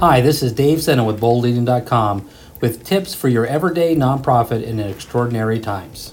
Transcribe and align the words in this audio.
Hi, 0.00 0.20
this 0.20 0.42
is 0.42 0.52
Dave 0.52 0.82
Senna 0.82 1.04
with 1.04 1.20
BoldLeading.com 1.20 2.28
with 2.60 2.84
tips 2.84 3.14
for 3.14 3.28
your 3.28 3.46
everyday 3.46 3.94
nonprofit 3.94 4.64
in 4.64 4.80
extraordinary 4.80 5.60
times. 5.60 6.12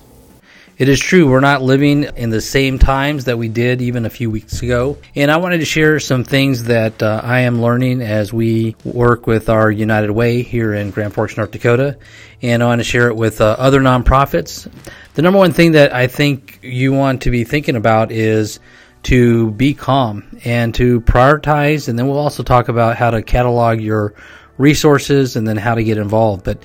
It 0.77 0.88
is 0.88 1.00
true, 1.00 1.27
we're 1.27 1.39
not 1.39 1.63
living 1.63 2.04
in 2.04 2.29
the 2.29 2.41
same 2.41 2.78
times 2.78 3.25
that 3.25 3.39
we 3.39 3.49
did 3.49 3.81
even 3.81 4.05
a 4.05 4.09
few 4.09 4.29
weeks 4.29 4.62
ago. 4.62 4.99
And 5.15 5.31
I 5.31 5.38
wanted 5.38 5.57
to 5.59 5.65
share 5.65 5.99
some 5.99 6.23
things 6.23 6.66
that 6.66 7.02
uh, 7.02 7.21
I 7.23 7.41
am 7.41 7.62
learning 7.62 8.02
as 8.02 8.31
we 8.31 8.75
work 8.86 9.25
with 9.25 9.49
our 9.49 9.71
United 9.71 10.11
Way 10.11 10.43
here 10.43 10.73
in 10.73 10.91
Grand 10.91 11.13
Forks, 11.13 11.36
North 11.36 11.52
Dakota. 11.52 11.98
And 12.43 12.61
I 12.61 12.68
want 12.68 12.79
to 12.79 12.86
share 12.86 13.07
it 13.09 13.16
with 13.16 13.41
uh, 13.41 13.55
other 13.57 13.82
nonprofits. 13.82 14.71
The 15.16 15.23
number 15.23 15.39
one 15.39 15.54
thing 15.54 15.71
that 15.71 15.93
I 15.93 16.05
think 16.05 16.59
you 16.61 16.93
want 16.93 17.23
to 17.23 17.32
be 17.32 17.43
thinking 17.43 17.75
about 17.75 18.11
is 18.11 18.59
to 19.04 19.52
be 19.52 19.73
calm 19.73 20.39
and 20.45 20.73
to 20.75 21.02
prioritize. 21.02 21.88
And 21.88 21.98
then 21.98 22.07
we'll 22.07 22.20
also 22.20 22.44
talk 22.44 22.70
about 22.70 22.98
how 22.98 23.12
to 23.12 23.21
catalog 23.21 23.81
your 23.81 24.13
resources 24.57 25.35
and 25.35 25.48
then 25.48 25.57
how 25.57 25.76
to 25.76 25.84
get 25.84 25.98
involved. 25.98 26.43
But 26.43 26.63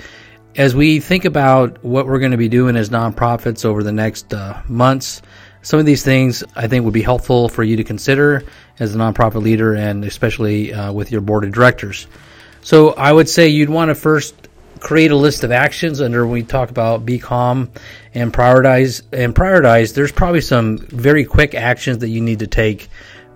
as 0.56 0.74
we 0.74 1.00
think 1.00 1.24
about 1.24 1.82
what 1.84 2.06
we're 2.06 2.18
going 2.18 2.32
to 2.32 2.36
be 2.36 2.48
doing 2.48 2.76
as 2.76 2.90
nonprofits 2.90 3.64
over 3.64 3.82
the 3.82 3.92
next 3.92 4.32
uh, 4.32 4.62
months, 4.68 5.22
some 5.62 5.80
of 5.80 5.86
these 5.86 6.04
things 6.04 6.44
I 6.54 6.68
think 6.68 6.84
would 6.84 6.94
be 6.94 7.02
helpful 7.02 7.48
for 7.48 7.64
you 7.64 7.76
to 7.76 7.84
consider 7.84 8.44
as 8.78 8.94
a 8.94 8.98
nonprofit 8.98 9.42
leader 9.42 9.74
and 9.74 10.04
especially 10.04 10.72
uh, 10.72 10.92
with 10.92 11.10
your 11.10 11.20
board 11.20 11.44
of 11.44 11.52
directors. 11.52 12.06
So 12.62 12.90
I 12.90 13.12
would 13.12 13.28
say 13.28 13.48
you'd 13.48 13.70
want 13.70 13.90
to 13.90 13.94
first 13.94 14.45
create 14.80 15.10
a 15.10 15.16
list 15.16 15.44
of 15.44 15.52
actions 15.52 16.00
under 16.00 16.24
when 16.24 16.32
we 16.32 16.42
talk 16.42 16.70
about 16.70 17.04
be 17.04 17.18
calm 17.18 17.70
and 18.14 18.32
prioritize 18.32 19.02
and 19.12 19.34
prioritize 19.34 19.94
there's 19.94 20.12
probably 20.12 20.40
some 20.40 20.78
very 20.78 21.24
quick 21.24 21.54
actions 21.54 21.98
that 21.98 22.08
you 22.08 22.20
need 22.20 22.40
to 22.40 22.46
take 22.46 22.88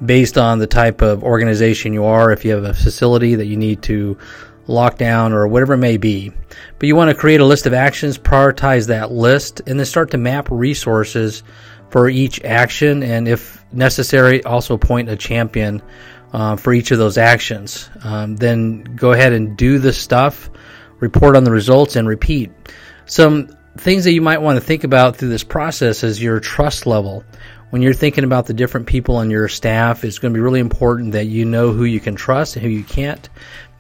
based 0.05 0.39
on 0.39 0.59
the 0.59 0.67
type 0.67 1.03
of 1.03 1.23
organization 1.23 1.93
you 1.93 2.05
are. 2.05 2.33
If 2.33 2.45
you 2.45 2.53
have 2.53 2.65
a 2.65 2.75
facility 2.75 3.35
that 3.37 3.47
you 3.47 3.57
need 3.57 3.83
to 3.83 4.19
lock 4.67 4.99
down 4.99 5.33
or 5.33 5.47
whatever 5.49 5.75
it 5.75 5.79
may 5.79 5.97
be. 5.97 6.33
But 6.79 6.87
you 6.87 6.97
want 6.97 7.11
to 7.11 7.17
create 7.17 7.41
a 7.41 7.45
list 7.45 7.67
of 7.67 7.75
actions 7.75 8.19
prioritize 8.19 8.87
that 8.87 9.11
list 9.11 9.61
and 9.67 9.79
then 9.79 9.87
start 9.87 10.11
to 10.13 10.19
map 10.19 10.49
resources 10.51 11.43
for 11.91 12.09
each 12.09 12.43
action 12.45 13.03
and 13.03 13.27
if 13.27 13.65
necessary 13.73 14.43
also 14.45 14.75
appoint 14.75 15.09
a 15.09 15.17
champion 15.17 15.83
uh, 16.33 16.57
for 16.57 16.73
each 16.73 16.93
of 16.93 16.99
those 16.99 17.19
actions. 17.19 17.91
Um, 18.05 18.37
then 18.37 18.85
go 18.85 19.13
ahead 19.13 19.33
and 19.33 19.57
do 19.57 19.79
the 19.79 19.93
stuff 19.93 20.49
report 21.01 21.37
on 21.37 21.45
the 21.45 21.51
results, 21.51 21.97
and 21.97 22.07
repeat. 22.07 22.51
Some 23.07 23.49
things 23.77 24.05
that 24.05 24.13
you 24.13 24.23
might 24.23 24.43
want 24.43 24.59
to 24.59 24.65
think 24.65 24.85
about 24.85 25.17
through 25.17 25.31
this 25.31 25.45
process 25.45 26.05
is 26.05 26.23
your 26.23 26.41
trust 26.41 26.87
level. 26.87 27.25
When 27.71 27.83
you're 27.83 27.95
thinking 27.95 28.25
about 28.25 28.47
the 28.47 28.55
different 28.55 28.87
people 28.87 29.17
on 29.17 29.31
your 29.31 29.49
staff, 29.49 30.05
it's 30.05 30.19
going 30.19 30.35
to 30.35 30.37
be 30.37 30.43
really 30.43 30.61
important 30.61 31.13
that 31.13 31.27
you 31.27 31.45
know 31.45 31.73
who 31.73 31.85
you 31.85 32.01
can 32.01 32.17
trust 32.17 32.57
and 32.57 32.65
who 32.65 32.69
you 32.69 32.83
can't. 32.83 33.29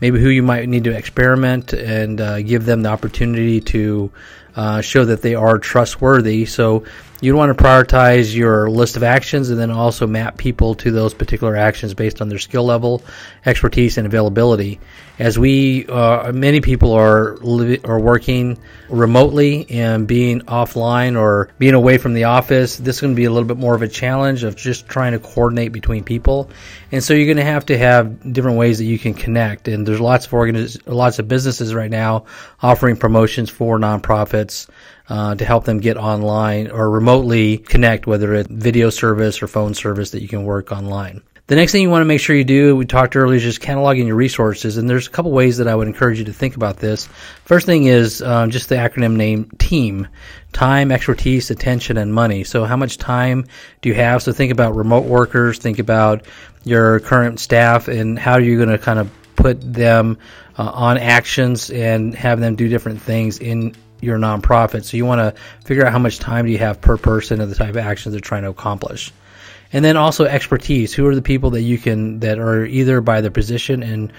Maybe 0.00 0.20
who 0.20 0.28
you 0.28 0.42
might 0.42 0.68
need 0.68 0.84
to 0.84 0.96
experiment 0.96 1.72
and 1.72 2.20
uh, 2.20 2.40
give 2.40 2.64
them 2.64 2.82
the 2.82 2.88
opportunity 2.88 3.60
to 3.62 4.12
uh, 4.56 4.80
show 4.80 5.04
that 5.04 5.22
they 5.22 5.34
are 5.34 5.58
trustworthy. 5.58 6.44
So 6.46 6.84
you 7.22 7.36
want 7.36 7.56
to 7.56 7.62
prioritize 7.62 8.34
your 8.34 8.70
list 8.70 8.96
of 8.96 9.02
actions 9.02 9.50
and 9.50 9.60
then 9.60 9.70
also 9.70 10.06
map 10.06 10.38
people 10.38 10.74
to 10.76 10.90
those 10.90 11.12
particular 11.12 11.54
actions 11.54 11.92
based 11.92 12.22
on 12.22 12.30
their 12.30 12.38
skill 12.38 12.64
level, 12.64 13.02
expertise, 13.44 13.98
and 13.98 14.06
availability. 14.06 14.80
As 15.18 15.38
we, 15.38 15.86
uh, 15.86 16.32
many 16.32 16.62
people 16.62 16.92
are 16.92 17.36
are 17.84 18.00
working 18.00 18.56
remotely 18.88 19.66
and 19.68 20.08
being 20.08 20.40
offline 20.42 21.20
or 21.20 21.50
being 21.58 21.74
away 21.74 21.98
from 21.98 22.14
the 22.14 22.24
office, 22.24 22.78
this 22.78 22.96
is 22.96 23.00
going 23.02 23.12
to 23.12 23.16
be 23.16 23.26
a 23.26 23.30
little 23.30 23.46
bit 23.46 23.58
more 23.58 23.74
of 23.74 23.82
a 23.82 23.88
challenge 23.88 24.42
of 24.42 24.56
just 24.56 24.88
trying 24.88 25.12
to 25.12 25.18
coordinate 25.18 25.72
between 25.72 26.04
people. 26.04 26.48
And 26.90 27.04
so 27.04 27.12
you're 27.12 27.26
going 27.26 27.36
to 27.36 27.44
have 27.44 27.66
to 27.66 27.76
have 27.76 28.32
different 28.32 28.56
ways 28.56 28.78
that 28.78 28.86
you 28.86 28.98
can 28.98 29.12
connect. 29.12 29.68
And 29.68 29.86
there's 29.86 30.00
lots 30.00 30.24
of 30.24 30.32
organiz- 30.32 30.80
lots 30.86 31.18
of 31.18 31.28
businesses 31.28 31.74
right 31.74 31.90
now 31.90 32.24
offering 32.62 32.96
promotions 32.96 33.50
for 33.50 33.78
nonprofits 33.78 34.39
uh, 35.08 35.34
to 35.34 35.44
help 35.44 35.64
them 35.64 35.78
get 35.78 35.96
online 35.96 36.70
or 36.70 36.88
remotely 36.90 37.58
connect, 37.58 38.06
whether 38.06 38.34
it's 38.34 38.48
video 38.50 38.90
service 38.90 39.42
or 39.42 39.48
phone 39.48 39.74
service 39.74 40.10
that 40.10 40.22
you 40.22 40.28
can 40.28 40.44
work 40.44 40.72
online. 40.72 41.22
The 41.50 41.56
next 41.56 41.72
thing 41.72 41.82
you 41.82 41.90
want 41.90 42.02
to 42.02 42.06
make 42.06 42.20
sure 42.20 42.36
you 42.36 42.44
do, 42.44 42.76
we 42.76 42.86
talked 42.86 43.16
earlier, 43.16 43.36
is 43.36 43.42
just 43.42 43.60
cataloging 43.60 44.06
your 44.06 44.14
resources. 44.14 44.76
And 44.76 44.88
there's 44.88 45.08
a 45.08 45.10
couple 45.10 45.32
ways 45.32 45.58
that 45.58 45.66
I 45.66 45.74
would 45.74 45.88
encourage 45.88 46.20
you 46.20 46.26
to 46.26 46.32
think 46.32 46.54
about 46.54 46.76
this. 46.76 47.08
First 47.44 47.66
thing 47.66 47.86
is 47.86 48.22
um, 48.22 48.50
just 48.50 48.68
the 48.68 48.76
acronym 48.76 49.16
name 49.16 49.50
TEAM 49.58 50.06
time, 50.52 50.92
expertise, 50.92 51.50
attention, 51.50 51.96
and 51.96 52.14
money. 52.14 52.44
So, 52.44 52.66
how 52.66 52.76
much 52.76 52.98
time 52.98 53.46
do 53.80 53.88
you 53.88 53.96
have? 53.96 54.22
So, 54.22 54.32
think 54.32 54.52
about 54.52 54.76
remote 54.76 55.06
workers, 55.06 55.58
think 55.58 55.80
about 55.80 56.24
your 56.62 57.00
current 57.00 57.40
staff, 57.40 57.88
and 57.88 58.16
how 58.16 58.34
are 58.34 58.40
you 58.40 58.56
going 58.56 58.68
to 58.68 58.78
kind 58.78 59.00
of 59.00 59.10
put 59.34 59.60
them 59.60 60.18
uh, 60.56 60.70
on 60.70 60.98
actions 60.98 61.70
and 61.70 62.14
have 62.14 62.38
them 62.38 62.54
do 62.54 62.68
different 62.68 63.02
things 63.02 63.38
in 63.38 63.74
your 64.00 64.18
nonprofit. 64.18 64.84
So 64.84 64.96
you 64.96 65.06
want 65.06 65.20
to 65.20 65.40
figure 65.64 65.86
out 65.86 65.92
how 65.92 65.98
much 65.98 66.18
time 66.18 66.46
do 66.46 66.52
you 66.52 66.58
have 66.58 66.80
per 66.80 66.96
person 66.96 67.40
and 67.40 67.50
the 67.50 67.56
type 67.56 67.70
of 67.70 67.78
actions 67.78 68.12
they're 68.12 68.20
trying 68.20 68.42
to 68.42 68.50
accomplish. 68.50 69.12
And 69.72 69.84
then 69.84 69.96
also 69.96 70.24
expertise. 70.24 70.92
Who 70.92 71.06
are 71.06 71.14
the 71.14 71.22
people 71.22 71.50
that 71.50 71.62
you 71.62 71.78
can 71.78 72.20
that 72.20 72.38
are 72.38 72.64
either 72.64 73.00
by 73.00 73.20
their 73.20 73.30
position 73.30 73.82
in 73.82 74.12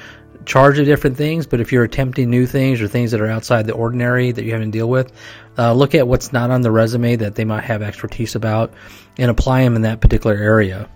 charge 0.45 0.79
of 0.79 0.85
different 0.85 1.17
things, 1.17 1.45
but 1.45 1.59
if 1.59 1.71
you're 1.71 1.83
attempting 1.83 2.29
new 2.29 2.47
things 2.47 2.81
or 2.81 2.87
things 2.87 3.11
that 3.11 3.21
are 3.21 3.27
outside 3.27 3.67
the 3.67 3.73
ordinary 3.73 4.31
that 4.31 4.43
you 4.43 4.51
haven't 4.53 4.71
to 4.71 4.77
deal 4.77 4.89
with, 4.89 5.11
uh, 5.57 5.73
look 5.73 5.93
at 5.93 6.07
what's 6.07 6.33
not 6.33 6.51
on 6.51 6.61
the 6.61 6.71
resume 6.71 7.17
that 7.17 7.35
they 7.35 7.45
might 7.45 7.63
have 7.63 7.81
expertise 7.81 8.35
about 8.35 8.73
and 9.17 9.29
apply 9.29 9.63
them 9.63 9.75
in 9.75 9.83
that 9.83 10.01
particular 10.01 10.35
area. 10.35 10.87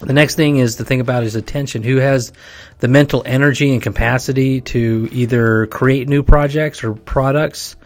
The 0.00 0.12
next 0.14 0.36
thing 0.36 0.56
is 0.56 0.76
to 0.76 0.84
think 0.84 1.02
about 1.02 1.24
is 1.24 1.36
attention. 1.36 1.82
Who 1.82 1.96
has 1.96 2.32
the 2.78 2.88
mental 2.88 3.22
energy 3.26 3.72
and 3.72 3.82
capacity 3.82 4.62
to 4.62 5.08
either 5.12 5.66
create 5.66 6.08
new 6.08 6.22
projects 6.22 6.82
or 6.84 6.94
products 6.94 7.76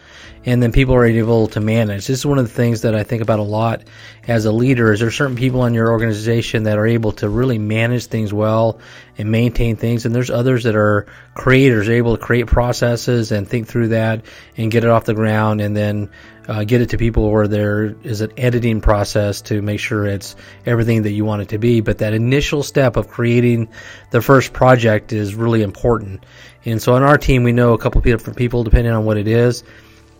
and 0.45 0.61
then 0.61 0.71
people 0.71 0.93
are 0.93 1.05
able 1.05 1.47
to 1.47 1.59
manage. 1.59 2.05
This 2.05 2.19
is 2.19 2.25
one 2.25 2.37
of 2.37 2.45
the 2.45 2.53
things 2.53 2.81
that 2.81 2.93
I 2.93 3.03
think 3.03 3.23
about 3.23 3.39
a 3.39 3.43
lot 3.43 3.83
as 4.27 4.45
a 4.45 4.51
leader. 4.51 4.93
Is 4.93 4.99
there 4.99 5.09
certain 5.09 5.35
people 5.35 5.65
in 5.65 5.73
your 5.73 5.89
organization 5.89 6.63
that 6.63 6.77
are 6.77 6.85
able 6.85 7.13
to 7.13 7.27
really 7.27 7.57
manage 7.57 8.05
things 8.05 8.31
well 8.31 8.79
and 9.17 9.31
maintain 9.31 9.75
things, 9.75 10.05
and 10.05 10.13
there's 10.13 10.29
others 10.29 10.65
that 10.65 10.75
are 10.75 11.07
creators, 11.33 11.89
able 11.89 12.15
to 12.15 12.23
create 12.23 12.45
processes 12.45 13.31
and 13.31 13.47
think 13.47 13.67
through 13.67 13.89
that 13.89 14.23
and 14.55 14.71
get 14.71 14.83
it 14.83 14.89
off 14.89 15.05
the 15.05 15.15
ground, 15.15 15.61
and 15.61 15.75
then 15.75 16.11
uh, 16.47 16.63
get 16.63 16.81
it 16.81 16.91
to 16.91 16.97
people 16.99 17.31
where 17.31 17.47
there 17.47 17.95
is 18.03 18.21
an 18.21 18.31
editing 18.37 18.81
process 18.81 19.41
to 19.41 19.63
make 19.63 19.79
sure 19.79 20.05
it's 20.05 20.35
everything 20.63 21.03
that 21.03 21.11
you 21.11 21.25
want 21.25 21.41
it 21.41 21.49
to 21.49 21.57
be. 21.57 21.81
But 21.81 21.99
that 21.99 22.13
initial 22.13 22.61
step 22.61 22.97
of 22.97 23.07
creating 23.07 23.69
the 24.11 24.21
first 24.21 24.53
project 24.53 25.11
is 25.11 25.33
really 25.33 25.63
important. 25.63 26.23
And 26.65 26.79
so 26.79 26.93
on 26.93 27.01
our 27.01 27.17
team, 27.17 27.43
we 27.43 27.51
know 27.51 27.73
a 27.73 27.79
couple 27.79 27.97
of 27.99 28.05
different 28.05 28.37
people, 28.37 28.63
depending 28.63 28.93
on 28.93 29.05
what 29.05 29.17
it 29.17 29.27
is 29.27 29.63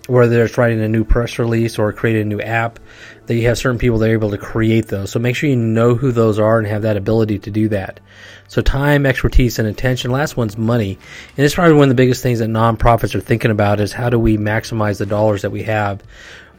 whether 0.07 0.43
it's 0.43 0.57
writing 0.57 0.81
a 0.81 0.87
new 0.87 1.03
press 1.03 1.39
release 1.39 1.79
or 1.79 1.91
creating 1.93 2.23
a 2.23 2.25
new 2.25 2.41
app, 2.41 2.79
that 3.25 3.35
you 3.35 3.47
have 3.47 3.57
certain 3.57 3.79
people 3.79 3.97
that 3.97 4.09
are 4.09 4.13
able 4.13 4.31
to 4.31 4.37
create 4.37 4.87
those. 4.87 5.11
So 5.11 5.19
make 5.19 5.35
sure 5.35 5.49
you 5.49 5.55
know 5.55 5.95
who 5.95 6.11
those 6.11 6.37
are 6.37 6.59
and 6.59 6.67
have 6.67 6.83
that 6.83 6.97
ability 6.97 7.39
to 7.39 7.51
do 7.51 7.69
that. 7.69 7.99
So 8.47 8.61
time, 8.61 9.05
expertise, 9.05 9.57
and 9.57 9.67
attention. 9.67 10.11
Last 10.11 10.37
one's 10.37 10.57
money. 10.57 10.99
And 11.35 11.45
it's 11.45 11.55
probably 11.55 11.73
one 11.73 11.83
of 11.83 11.89
the 11.89 11.95
biggest 11.95 12.21
things 12.21 12.39
that 12.39 12.49
nonprofits 12.49 13.15
are 13.15 13.21
thinking 13.21 13.51
about 13.51 13.79
is 13.79 13.91
how 13.91 14.09
do 14.09 14.19
we 14.19 14.37
maximize 14.37 14.99
the 14.99 15.05
dollars 15.05 15.41
that 15.41 15.51
we 15.51 15.63
have 15.63 16.03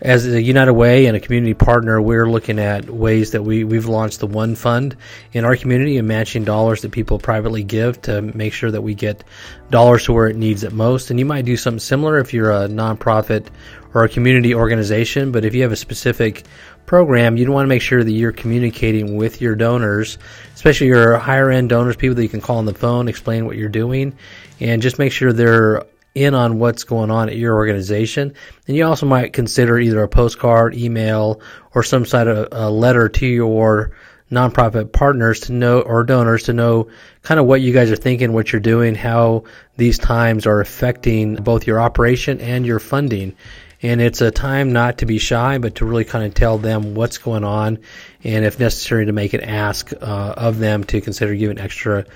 as 0.01 0.27
a 0.27 0.43
United 0.43 0.75
Way 0.75 1.07
and 1.07 1.17
a 1.17 1.21
community 1.21 1.55
partner, 1.55 2.01
we're 2.01 2.29
looking 2.29 2.59
at 2.59 2.91
ways 2.91 3.31
that 3.31 3.43
we, 3.43 3.65
we've 3.65 3.87
launched 3.87 4.21
the 4.21 4.27
One 4.27 4.55
Fund 4.55 4.97
in 5.33 5.45
our 5.45 5.57
community 5.57 5.97
and 5.97 6.07
matching 6.07 6.45
dollars 6.45 6.83
that 6.83 6.93
people 6.93 7.19
privately 7.19 7.63
give 7.63 8.03
to 8.03 8.21
make 8.21 8.53
sure 8.53 8.71
that 8.71 8.83
we 8.83 8.95
get 8.95 9.25
dollars 9.71 10.05
to 10.05 10.13
where 10.13 10.29
it 10.29 10.37
needs 10.37 10.65
it 10.65 10.73
most. 10.73 11.11
And 11.11 11.19
you 11.19 11.25
might 11.25 11.45
do 11.45 11.57
something 11.57 11.81
similar 11.81 12.19
if 12.19 12.35
you're 12.35 12.51
a 12.51 12.69
nonprofit 12.69 13.47
or 13.95 14.05
a 14.05 14.09
community 14.09 14.55
organization, 14.55 15.33
but 15.33 15.45
if 15.45 15.55
you 15.55 15.63
have 15.63 15.73
a 15.73 15.77
specific 15.77 16.45
program, 16.85 17.37
you'd 17.37 17.49
want 17.49 17.65
to 17.65 17.69
make 17.69 17.83
sure 17.83 18.05
that 18.05 18.13
you're 18.13 18.33
communicating 18.33 19.17
with 19.17 19.41
your 19.41 19.57
donors, 19.57 20.19
especially 20.55 20.89
your 20.89 21.17
higher 21.17 21.51
end 21.51 21.71
donors, 21.71 21.97
people 21.97 22.15
that 22.15 22.23
you 22.23 22.29
can 22.29 22.43
call 22.43 22.59
on 22.59 22.67
the 22.67 22.75
phone, 22.75 23.09
explain 23.09 23.47
what 23.47 23.57
you're 23.57 23.69
doing, 23.71 24.17
and 24.61 24.83
just 24.83 24.99
make 24.99 25.13
sure 25.13 25.33
they're 25.33 25.85
in 26.17 26.35
on 26.35 26.59
what's 26.59 26.85
going 26.85 27.11
on 27.11 27.29
at 27.29 27.37
your 27.37 27.55
organization. 27.55 28.33
And 28.67 28.77
you 28.77 28.87
also 28.87 29.07
might 29.07 29.35
consider 29.35 29.79
either 29.79 30.03
a 30.03 30.09
postcard, 30.09 30.75
email, 30.75 31.41
or 31.75 31.83
some 31.83 32.07
sort 32.07 32.27
of 32.27 32.49
a 32.53 32.71
letter 32.71 33.09
to 33.11 33.27
your 33.27 33.93
nonprofit 34.33 34.93
partners 34.93 35.41
to 35.41 35.53
know 35.53 35.81
or 35.81 36.03
donors 36.03 36.45
to 36.45 36.53
know 36.53 36.89
kind 37.23 37.39
of 37.39 37.47
what 37.47 37.61
you 37.61 37.73
guys 37.73 37.91
are 37.93 37.97
thinking, 37.97 38.33
what 38.33 38.51
you're 38.51 38.61
doing, 38.61 38.95
how 38.95 39.45
these 39.77 39.99
times 39.99 40.47
are 40.47 40.61
affecting 40.61 41.37
both 41.37 41.67
your 41.67 41.81
operation 41.81 42.41
and 42.41 42.67
your 42.67 42.81
funding. 42.81 43.37
And 43.83 44.01
it's 44.01 44.21
a 44.21 44.31
time 44.31 44.73
not 44.73 44.99
to 44.99 45.07
be 45.07 45.19
shy, 45.19 45.59
but 45.59 45.77
to 45.77 45.85
really 45.85 46.05
kind 46.05 46.25
of 46.25 46.35
tell 46.35 46.57
them 46.59 46.95
what's 46.95 47.19
going 47.19 47.45
on, 47.45 47.79
and 48.25 48.45
if 48.45 48.59
necessary, 48.59 49.07
to 49.07 49.13
make 49.13 49.35
an 49.35 49.43
ask 49.43 49.93
uh, 49.93 50.35
of 50.37 50.59
them 50.59 50.85
to 50.85 51.01
consider 51.01 51.35
giving 51.35 51.59
extra 51.59 52.07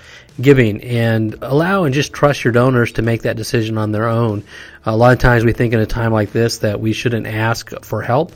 giving 0.41 0.83
and 0.83 1.37
allow 1.43 1.85
and 1.85 1.95
just 1.95 2.13
trust 2.13 2.45
your 2.45 2.53
donors 2.53 2.93
to 2.93 3.03
make 3.03 3.23
that 3.23 3.37
decision 3.37 3.79
on 3.79 3.93
their 3.93 4.07
own. 4.07 4.43
A 4.85 4.97
lot 4.97 5.13
of 5.13 5.19
times 5.19 5.45
we 5.45 5.53
think 5.53 5.75
in 5.75 5.81
a 5.81 5.87
time 5.87 6.13
like 6.13 6.33
this 6.33 6.59
that 6.59 6.81
we 6.81 6.93
shouldn't 6.93 7.27
ask 7.27 7.71
for 7.83 8.01
help 8.03 8.33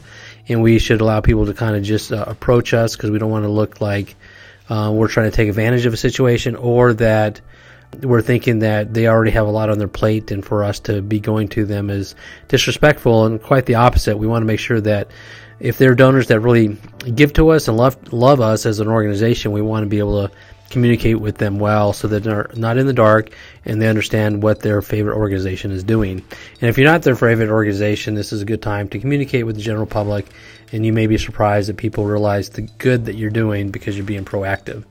and 0.48 0.62
we 0.62 0.78
should 0.78 1.00
allow 1.00 1.20
people 1.20 1.46
to 1.46 1.54
kind 1.54 1.76
of 1.76 1.82
just 1.82 2.12
uh, 2.12 2.24
approach 2.26 2.74
us 2.74 2.96
because 2.96 3.10
we 3.10 3.18
don't 3.18 3.30
want 3.30 3.44
to 3.44 3.50
look 3.50 3.80
like 3.80 4.16
uh, 4.68 4.92
we're 4.94 5.08
trying 5.08 5.30
to 5.30 5.36
take 5.36 5.48
advantage 5.48 5.86
of 5.86 5.92
a 5.92 5.96
situation 5.96 6.56
or 6.56 6.94
that 6.94 7.40
we're 8.02 8.22
thinking 8.22 8.60
that 8.60 8.94
they 8.94 9.08
already 9.08 9.30
have 9.32 9.46
a 9.46 9.50
lot 9.50 9.70
on 9.70 9.78
their 9.78 9.88
plate, 9.88 10.30
and 10.30 10.44
for 10.44 10.64
us 10.64 10.80
to 10.80 11.02
be 11.02 11.20
going 11.20 11.48
to 11.48 11.64
them 11.64 11.90
is 11.90 12.14
disrespectful, 12.48 13.26
and 13.26 13.42
quite 13.42 13.66
the 13.66 13.76
opposite. 13.76 14.18
We 14.18 14.26
want 14.26 14.42
to 14.42 14.46
make 14.46 14.60
sure 14.60 14.80
that 14.80 15.10
if 15.60 15.78
they're 15.78 15.94
donors 15.94 16.28
that 16.28 16.40
really 16.40 16.76
give 17.14 17.32
to 17.34 17.50
us 17.50 17.68
and 17.68 17.76
love 17.76 18.12
love 18.12 18.40
us 18.40 18.66
as 18.66 18.80
an 18.80 18.88
organization, 18.88 19.52
we 19.52 19.62
want 19.62 19.84
to 19.84 19.88
be 19.88 19.98
able 19.98 20.26
to 20.26 20.34
communicate 20.70 21.20
with 21.20 21.38
them 21.38 21.58
well 21.58 21.92
so 21.92 22.08
that 22.08 22.24
they're 22.24 22.50
not 22.54 22.76
in 22.78 22.86
the 22.86 22.92
dark 22.92 23.30
and 23.64 23.80
they 23.80 23.88
understand 23.88 24.42
what 24.42 24.60
their 24.60 24.82
favorite 24.82 25.16
organization 25.16 25.70
is 25.70 25.84
doing. 25.84 26.22
And 26.60 26.68
if 26.68 26.76
you're 26.76 26.90
not 26.90 27.02
their 27.02 27.14
favorite 27.14 27.50
organization, 27.50 28.14
this 28.14 28.32
is 28.32 28.42
a 28.42 28.44
good 28.44 28.62
time 28.62 28.88
to 28.88 28.98
communicate 28.98 29.46
with 29.46 29.56
the 29.56 29.62
general 29.62 29.86
public 29.86 30.26
and 30.74 30.84
you 30.84 30.92
may 30.92 31.06
be 31.06 31.16
surprised 31.18 31.68
that 31.68 31.76
people 31.76 32.04
realize 32.04 32.50
the 32.50 32.62
good 32.62 33.04
that 33.04 33.14
you're 33.14 33.30
doing 33.30 33.70
because 33.70 33.96
you're 33.96 34.04
being 34.04 34.24
proactive. 34.24 34.84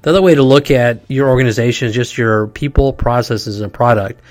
The 0.00 0.10
other 0.10 0.22
way 0.22 0.34
to 0.34 0.42
look 0.42 0.70
at 0.70 1.02
your 1.10 1.28
organization 1.28 1.88
is 1.88 1.94
just 1.94 2.16
your 2.16 2.46
people, 2.46 2.94
processes, 2.94 3.60
and 3.60 3.70
product 3.70 4.22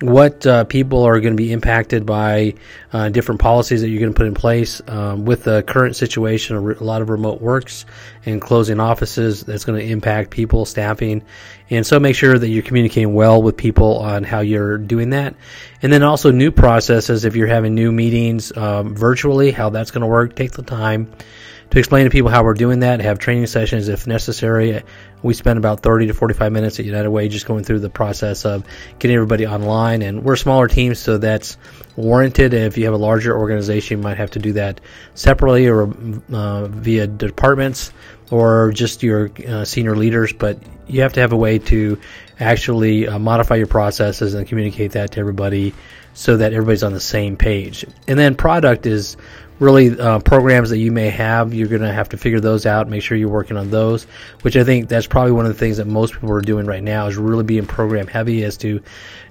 what 0.00 0.46
uh, 0.46 0.64
people 0.64 1.04
are 1.04 1.20
going 1.20 1.32
to 1.32 1.42
be 1.42 1.52
impacted 1.52 2.04
by 2.04 2.54
uh, 2.92 3.08
different 3.08 3.40
policies 3.40 3.80
that 3.80 3.88
you're 3.88 4.00
going 4.00 4.12
to 4.12 4.16
put 4.16 4.26
in 4.26 4.34
place 4.34 4.82
um, 4.88 5.24
with 5.24 5.44
the 5.44 5.62
current 5.62 5.96
situation 5.96 6.56
a 6.56 6.84
lot 6.84 7.00
of 7.00 7.08
remote 7.08 7.40
works 7.40 7.86
and 8.26 8.40
closing 8.40 8.78
offices 8.78 9.42
that's 9.42 9.64
going 9.64 9.80
to 9.80 9.86
impact 9.86 10.30
people 10.30 10.66
staffing. 10.66 11.22
And 11.70 11.86
so 11.86 11.98
make 11.98 12.14
sure 12.14 12.38
that 12.38 12.48
you're 12.48 12.62
communicating 12.62 13.14
well 13.14 13.42
with 13.42 13.56
people 13.56 13.98
on 13.98 14.22
how 14.22 14.40
you're 14.40 14.76
doing 14.76 15.10
that. 15.10 15.34
And 15.80 15.90
then 15.90 16.02
also 16.02 16.30
new 16.30 16.50
processes 16.50 17.24
if 17.24 17.34
you're 17.34 17.46
having 17.46 17.74
new 17.74 17.90
meetings 17.90 18.54
um, 18.56 18.94
virtually 18.94 19.50
how 19.50 19.70
that's 19.70 19.90
going 19.90 20.02
to 20.02 20.06
work 20.06 20.36
take 20.36 20.52
the 20.52 20.62
time 20.62 21.10
to 21.70 21.78
explain 21.78 22.04
to 22.04 22.10
people 22.10 22.30
how 22.30 22.44
we're 22.44 22.54
doing 22.54 22.80
that, 22.80 23.00
have 23.00 23.18
training 23.18 23.46
sessions 23.46 23.88
if 23.88 24.06
necessary. 24.06 24.82
We 25.22 25.34
spend 25.34 25.58
about 25.58 25.80
30 25.80 26.08
to 26.08 26.14
45 26.14 26.52
minutes 26.52 26.78
at 26.78 26.86
United 26.86 27.10
Way 27.10 27.28
just 27.28 27.46
going 27.46 27.64
through 27.64 27.80
the 27.80 27.90
process 27.90 28.44
of 28.44 28.64
getting 28.98 29.16
everybody 29.16 29.46
online. 29.46 30.02
And 30.02 30.22
we're 30.22 30.36
smaller 30.36 30.68
teams, 30.68 30.98
so 30.98 31.18
that's 31.18 31.56
warranted. 31.96 32.54
If 32.54 32.78
you 32.78 32.84
have 32.84 32.94
a 32.94 32.98
larger 32.98 33.36
organization, 33.36 33.98
you 33.98 34.04
might 34.04 34.18
have 34.18 34.30
to 34.32 34.38
do 34.38 34.52
that 34.52 34.80
separately 35.14 35.66
or 35.66 35.90
uh, 36.32 36.66
via 36.68 37.06
departments 37.06 37.92
or 38.30 38.70
just 38.72 39.02
your 39.02 39.30
uh, 39.46 39.64
senior 39.64 39.96
leaders. 39.96 40.32
But 40.32 40.58
you 40.86 41.02
have 41.02 41.14
to 41.14 41.20
have 41.20 41.32
a 41.32 41.36
way 41.36 41.58
to 41.58 42.00
actually 42.38 43.08
uh, 43.08 43.18
modify 43.18 43.56
your 43.56 43.66
processes 43.66 44.34
and 44.34 44.46
communicate 44.46 44.92
that 44.92 45.12
to 45.12 45.20
everybody 45.20 45.74
so 46.14 46.36
that 46.36 46.52
everybody's 46.52 46.82
on 46.82 46.92
the 46.92 47.00
same 47.00 47.36
page. 47.36 47.84
And 48.08 48.18
then 48.18 48.36
product 48.36 48.86
is 48.86 49.16
really 49.58 49.98
uh, 49.98 50.18
programs 50.20 50.70
that 50.70 50.78
you 50.78 50.92
may 50.92 51.08
have 51.08 51.54
you're 51.54 51.68
going 51.68 51.80
to 51.80 51.92
have 51.92 52.08
to 52.08 52.16
figure 52.16 52.40
those 52.40 52.66
out 52.66 52.88
make 52.88 53.02
sure 53.02 53.16
you're 53.16 53.28
working 53.28 53.56
on 53.56 53.70
those 53.70 54.04
which 54.42 54.56
i 54.56 54.64
think 54.64 54.88
that's 54.88 55.06
probably 55.06 55.32
one 55.32 55.46
of 55.46 55.52
the 55.52 55.58
things 55.58 55.78
that 55.78 55.86
most 55.86 56.12
people 56.12 56.30
are 56.32 56.40
doing 56.40 56.66
right 56.66 56.82
now 56.82 57.06
is 57.06 57.16
really 57.16 57.44
being 57.44 57.66
program 57.66 58.06
heavy 58.06 58.44
as 58.44 58.56
to 58.56 58.82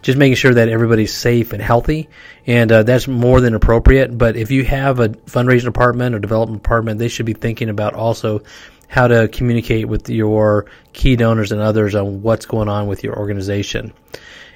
just 0.02 0.18
making 0.18 0.36
sure 0.36 0.54
that 0.54 0.70
everybody's 0.70 1.14
safe 1.14 1.54
and 1.54 1.62
healthy 1.62 2.10
and 2.48 2.72
uh, 2.72 2.84
that's 2.84 3.08
more 3.08 3.40
than 3.40 3.54
appropriate 3.54 4.18
but 4.18 4.36
if 4.36 4.50
you 4.50 4.64
have 4.64 5.00
a 5.00 5.10
fundraising 5.10 5.66
department 5.66 6.16
or 6.16 6.20
development 6.20 6.62
department 6.62 7.00
they 7.00 7.08
should 7.08 7.26
be 7.26 7.34
thinking 7.34 7.70
about 7.70 7.94
also 7.94 8.42
how 8.88 9.08
to 9.08 9.28
communicate 9.28 9.88
with 9.88 10.10
your 10.10 10.66
key 10.94 11.16
donors 11.16 11.52
and 11.52 11.62
others 11.62 11.96
on 11.96 12.22
what's 12.22 12.46
going 12.46 12.70
on 12.70 12.88
with 12.88 13.04
your 13.04 13.18
organization 13.18 13.94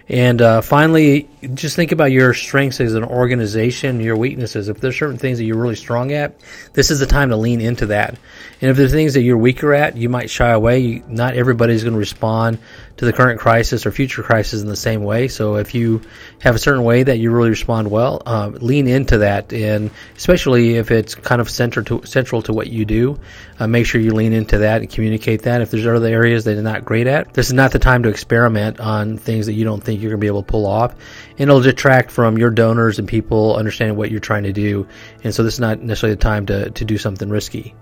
and 0.10 0.42
uh, 0.42 0.62
finally, 0.62 1.30
just 1.54 1.76
think 1.76 1.92
about 1.92 2.12
your 2.12 2.34
strengths 2.34 2.82
as 2.82 2.96
an 2.96 3.04
organization, 3.04 4.00
your 4.00 4.18
weaknesses. 4.18 4.68
If 4.68 4.82
there's 4.82 4.98
certain 4.98 5.18
things 5.18 5.38
that 5.38 5.44
you're 5.44 5.62
really 5.62 5.76
strong 5.76 6.12
at, 6.12 6.40
this 6.74 6.90
is 6.90 7.00
the 7.00 7.06
time 7.06 7.30
to 7.30 7.38
lean 7.38 7.62
into 7.62 7.86
that. 7.88 8.18
And 8.60 8.72
if 8.72 8.76
there's 8.76 8.92
things 8.92 9.14
that 9.14 9.22
you're 9.22 9.38
weaker 9.38 9.74
at, 9.74 9.96
you 9.96 10.10
might 10.10 10.32
shy 10.32 10.50
away. 10.50 11.04
Not 11.08 11.36
everybody's 11.36 11.84
going 11.84 11.94
to 11.94 12.00
respond 12.00 12.58
to 12.98 13.06
the 13.06 13.14
current 13.14 13.40
crisis 13.40 13.86
or 13.86 13.92
future 13.92 14.24
crisis 14.24 14.62
in 14.62 14.68
the 14.68 14.76
same 14.76 15.04
way. 15.04 15.30
So 15.30 15.56
if 15.56 15.74
you 15.74 16.02
have 16.40 16.56
a 16.56 16.60
certain 16.60 16.84
way 16.84 17.04
that 17.04 17.18
you 17.18 17.32
really 17.32 17.52
respond 17.52 17.90
well, 17.90 18.22
um, 18.26 18.56
lean 18.56 18.88
into 18.88 19.20
that, 19.20 19.54
and 19.54 19.92
especially 20.18 20.76
if 20.76 20.92
it's 20.92 21.16
kind 21.16 21.40
of 21.40 21.50
central 21.50 21.86
to 21.86 22.06
central 22.06 22.42
to 22.42 22.52
what 22.52 22.68
you 22.68 22.84
do, 22.84 23.18
uh, 23.58 23.68
make 23.68 23.86
sure 23.86 24.02
you 24.02 24.14
lean 24.14 24.34
into 24.34 24.58
that 24.58 24.82
and 24.82 24.90
communicate 24.90 25.44
that. 25.44 25.62
If 25.62 25.72
there's 25.72 25.88
other 25.88 26.08
areas 26.08 26.44
that 26.44 26.56
you're 26.56 26.62
not 26.62 26.84
great 26.84 27.08
at, 27.08 27.34
this 27.34 27.48
is 27.48 27.54
not 27.54 27.72
the 27.72 27.80
time 27.80 28.04
to 28.04 28.10
experiment 28.10 28.82
on 28.82 29.18
things 29.18 29.46
that 29.46 29.54
you 29.54 29.64
don't 29.64 29.82
think 29.82 29.99
you're 30.00 30.12
going 30.12 30.20
to 30.20 30.24
be 30.24 30.28
able 30.28 30.44
to 30.44 30.52
pull 30.52 30.66
off, 30.66 30.94
and 31.38 31.50
it'll 31.50 31.62
detract 31.62 32.12
from 32.12 32.38
your 32.38 32.50
donors 32.50 33.00
and 33.00 33.08
people 33.08 33.56
understanding 33.56 33.98
what 33.98 34.12
you're 34.12 34.20
trying 34.20 34.44
to 34.44 34.54
do. 34.54 34.88
And 35.24 35.34
so 35.34 35.44
this 35.44 35.54
is 35.54 35.60
not 35.60 35.82
necessarily 35.82 36.16
the 36.16 36.22
time 36.22 36.46
to 36.48 36.70
to 36.72 36.86
do 36.86 36.98
something 36.98 37.30
risky. 37.30 37.76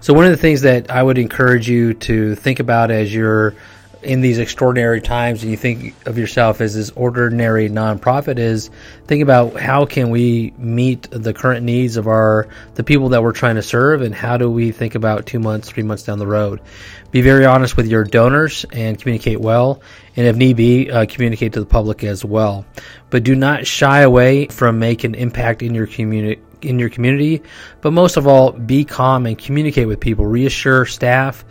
So 0.00 0.12
one 0.12 0.26
of 0.26 0.30
the 0.30 0.36
things 0.36 0.62
that 0.62 0.90
I 0.90 1.02
would 1.02 1.16
encourage 1.18 1.68
you 1.68 1.94
to 1.94 2.34
think 2.34 2.60
about 2.60 2.90
as 2.90 3.14
you're 3.14 3.54
in 4.04 4.20
these 4.20 4.38
extraordinary 4.38 5.00
times 5.00 5.42
and 5.42 5.50
you 5.50 5.56
think 5.56 5.94
of 6.06 6.18
yourself 6.18 6.60
as 6.60 6.74
this 6.74 6.90
ordinary 6.90 7.68
nonprofit 7.68 8.38
is 8.38 8.70
think 9.06 9.22
about 9.22 9.58
how 9.58 9.86
can 9.86 10.10
we 10.10 10.52
meet 10.58 11.08
the 11.10 11.32
current 11.32 11.64
needs 11.64 11.96
of 11.96 12.06
our 12.06 12.48
the 12.74 12.84
people 12.84 13.10
that 13.10 13.22
we're 13.22 13.32
trying 13.32 13.56
to 13.56 13.62
serve 13.62 14.02
and 14.02 14.14
how 14.14 14.36
do 14.36 14.50
we 14.50 14.72
think 14.72 14.94
about 14.94 15.26
two 15.26 15.38
months 15.38 15.68
three 15.68 15.82
months 15.82 16.02
down 16.02 16.18
the 16.18 16.26
road? 16.26 16.60
Be 17.10 17.20
very 17.20 17.46
honest 17.46 17.76
with 17.76 17.86
your 17.86 18.04
donors 18.04 18.64
and 18.72 18.98
communicate 18.98 19.40
well 19.40 19.80
and 20.16 20.26
if 20.26 20.36
need 20.36 20.56
be 20.56 20.90
uh, 20.90 21.06
communicate 21.08 21.54
to 21.54 21.60
the 21.60 21.66
public 21.66 22.04
as 22.04 22.24
well. 22.24 22.64
But 23.10 23.24
do 23.24 23.34
not 23.34 23.66
shy 23.66 24.00
away 24.00 24.46
from 24.46 24.78
making 24.78 25.14
impact 25.14 25.62
in 25.62 25.74
your 25.74 25.86
community 25.86 26.40
in 26.64 26.78
your 26.78 26.88
community 26.88 27.42
but 27.80 27.92
most 27.92 28.16
of 28.16 28.26
all 28.26 28.52
be 28.52 28.84
calm 28.84 29.26
and 29.26 29.38
communicate 29.38 29.86
with 29.86 30.00
people. 30.00 30.26
Reassure 30.26 30.86
staff 30.86 31.44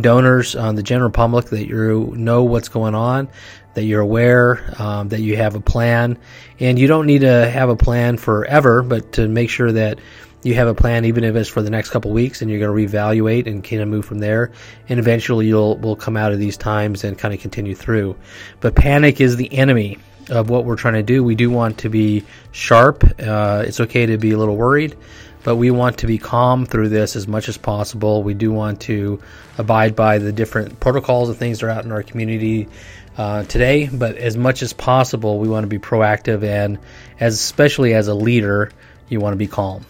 donors, 0.00 0.56
uh, 0.56 0.72
the 0.72 0.82
general 0.82 1.10
public, 1.10 1.46
that 1.46 1.66
you 1.66 2.12
know 2.16 2.44
what's 2.44 2.68
going 2.68 2.94
on, 2.94 3.28
that 3.74 3.84
you're 3.84 4.00
aware, 4.00 4.74
um, 4.78 5.08
that 5.08 5.20
you 5.20 5.36
have 5.36 5.54
a 5.54 5.60
plan, 5.60 6.18
and 6.58 6.78
you 6.78 6.86
don't 6.86 7.06
need 7.06 7.20
to 7.20 7.48
have 7.48 7.68
a 7.68 7.76
plan 7.76 8.16
forever, 8.16 8.82
but 8.82 9.12
to 9.12 9.28
make 9.28 9.48
sure 9.48 9.70
that 9.70 10.00
you 10.42 10.54
have 10.54 10.68
a 10.68 10.74
plan, 10.74 11.04
even 11.04 11.24
if 11.24 11.34
it's 11.34 11.48
for 11.48 11.62
the 11.62 11.70
next 11.70 11.90
couple 11.90 12.10
weeks, 12.10 12.42
and 12.42 12.50
you're 12.50 12.60
going 12.60 12.88
to 12.88 12.96
reevaluate 12.96 13.46
and 13.46 13.64
kind 13.64 13.82
of 13.82 13.88
move 13.88 14.04
from 14.04 14.18
there, 14.18 14.52
and 14.88 14.98
eventually 14.98 15.46
you'll 15.46 15.76
will 15.78 15.96
come 15.96 16.16
out 16.16 16.32
of 16.32 16.38
these 16.38 16.56
times 16.56 17.04
and 17.04 17.18
kind 17.18 17.32
of 17.32 17.40
continue 17.40 17.74
through. 17.74 18.16
But 18.60 18.74
panic 18.74 19.20
is 19.20 19.36
the 19.36 19.52
enemy 19.52 19.98
of 20.30 20.50
what 20.50 20.64
we're 20.64 20.76
trying 20.76 20.94
to 20.94 21.02
do. 21.02 21.22
We 21.22 21.34
do 21.34 21.50
want 21.50 21.78
to 21.78 21.88
be 21.88 22.24
sharp. 22.52 23.04
Uh, 23.18 23.64
it's 23.66 23.80
okay 23.80 24.06
to 24.06 24.18
be 24.18 24.32
a 24.32 24.38
little 24.38 24.56
worried, 24.56 24.96
but 25.44 25.56
we 25.56 25.70
want 25.70 25.98
to 25.98 26.06
be 26.06 26.18
calm 26.18 26.66
through 26.66 26.88
this 26.88 27.16
as 27.16 27.28
much 27.28 27.48
as 27.48 27.56
possible. 27.56 28.22
We 28.22 28.34
do 28.34 28.52
want 28.52 28.80
to 28.82 29.22
abide 29.58 29.96
by 29.96 30.18
the 30.18 30.32
different 30.32 30.80
protocols 30.80 31.28
and 31.28 31.38
things 31.38 31.60
that 31.60 31.66
are 31.66 31.70
out 31.70 31.84
in 31.84 31.92
our 31.92 32.02
community 32.02 32.68
uh, 33.16 33.44
today, 33.44 33.88
but 33.88 34.16
as 34.16 34.36
much 34.36 34.62
as 34.62 34.72
possible, 34.72 35.38
we 35.38 35.48
want 35.48 35.64
to 35.64 35.68
be 35.68 35.78
proactive 35.78 36.42
and, 36.42 36.78
as 37.18 37.34
especially 37.34 37.94
as 37.94 38.08
a 38.08 38.14
leader, 38.14 38.70
you 39.08 39.20
want 39.20 39.32
to 39.32 39.38
be 39.38 39.46
calm. 39.46 39.86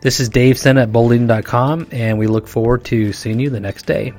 This 0.00 0.20
is 0.20 0.28
Dave 0.28 0.58
Sen 0.58 0.76
at 0.78 0.90
boldleading.com, 0.90 1.88
and 1.90 2.18
we 2.18 2.26
look 2.26 2.48
forward 2.48 2.84
to 2.86 3.12
seeing 3.12 3.40
you 3.40 3.50
the 3.50 3.60
next 3.60 3.86
day. 3.86 4.12